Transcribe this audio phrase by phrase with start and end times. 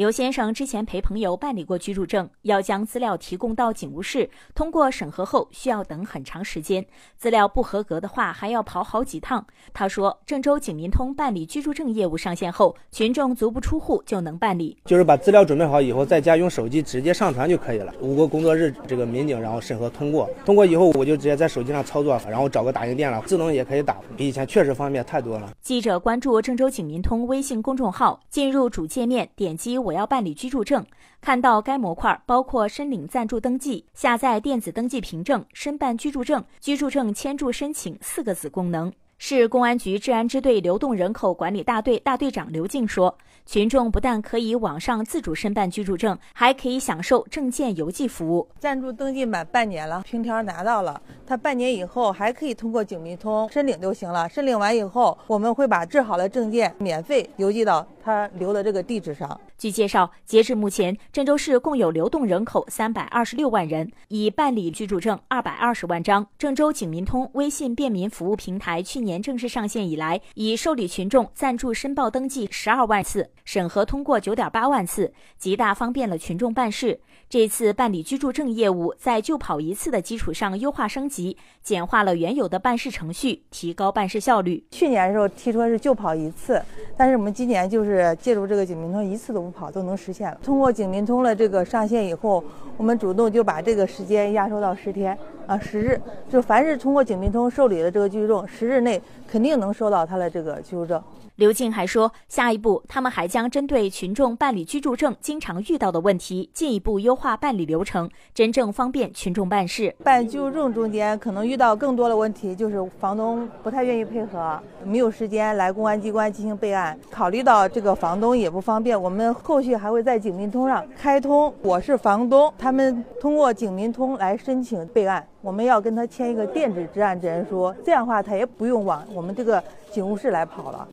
[0.00, 6.82] 刘先生之前陪朋友办理过居住证，要将资料提供到警务室，通过审核后需要等很长时间，
[7.18, 9.46] 资料不合格的话还要跑好几趟。
[9.74, 17.92] 他说，郑州警民通办理居住证业务上线后，群众足不出户就能办理，就是把资料准备好以后，在家用手机直接上传就可以了。
[18.00, 25.50] 五个工作日，这个民警然后审核通过，通过以后我就直接在手机上操作，然后找个打印店了，自动也可以打，比以前确实方便太多了。
[25.60, 30.86] 记者关注郑州警民通微信公众号，进入主界面，点击我我要办理居住证，
[31.20, 38.92] 看到该模块包括申领暂住登记、下载电子登记凭证、申办居住证、居住证签注申请四个子功能。
[39.18, 48.48] 市公安局治安支队流动人口管理大队大队长刘静说：“群众不但可以网上自主申办居住证，还可以享受证件邮寄服务。
[48.58, 54.26] 暂住登记满半年了，凭条拿到了，他半年以后还可以通过警民通申领就行了。
[54.26, 66.26] 申领完以后，我们会把制好的证件免费邮寄到他留的这个地址上。”据介绍，截至目前，郑州市共有流动人口三百二十六万人，已办理居住证二百二十万张。
[66.38, 77.00] 郑州警民通微信便民服务平台去年正式上线以来，已受理群众暂住申报登记十二万次，审核通过九点八万次，极大方便了群众办事。
[77.28, 84.66] 这次办理居住证业务，在就跑一次的基础上优化升级，简化了原有的办事程序，提高办事效率。
[84.72, 86.60] 去年的时候提出是就跑一次，
[87.00, 89.50] 但是我们今年就是借助这个警民通，一次都不。
[89.50, 90.38] 跑都能实现了。
[90.42, 92.44] 通过警民通的这个上线以后，
[92.76, 96.00] 我们主动就把这个时间压缩到十天啊，十日。
[96.28, 101.02] 就凡是通过警民通受理的这个居住证，十日内肯定能收到他的这个居住证。
[101.36, 109.94] 刘静还说，下一步他们还将针对群众办理居住证经常遇到的问题，进一步优化办理流程，真正方便群众办事。
[110.04, 116.89] 办居住证中间可能遇到更多的问题，就是房东不太愿意配合，没有时间来公安机关进行备案。
[117.10, 125.26] 考虑到这个房东也不方便，我们后续还会在警民通上开通“我是房东”，他们通过警民通来申请备案。
[125.42, 130.86] 我们要跟他签一个电子治案责任书，这样的话他也不用往我们这个警务室来跑了。